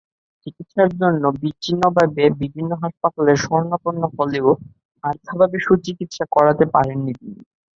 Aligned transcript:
চিকিৎসার 0.47 0.89
জন্য 1.01 1.23
বিচ্ছিন্নভাবে 1.41 2.23
বিভিন্ন 2.41 2.71
হাসপাতালের 2.83 3.37
শরণাপন্ন 3.43 4.01
হলেও 4.15 4.47
অর্থাভাবে 5.03 5.57
সুচিকিৎসা 5.65 6.25
করাতে 6.35 6.65
পারেননি 6.73 7.13
তিনি। 7.19 7.41